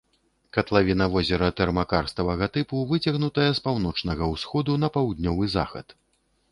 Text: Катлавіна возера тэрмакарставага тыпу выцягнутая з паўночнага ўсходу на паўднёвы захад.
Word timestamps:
Катлавіна 0.55 1.05
возера 1.15 1.49
тэрмакарставага 1.59 2.49
тыпу 2.57 2.81
выцягнутая 2.93 3.49
з 3.57 3.67
паўночнага 3.67 4.23
ўсходу 4.35 4.81
на 4.87 4.93
паўднёвы 4.99 5.45
захад. 5.61 5.87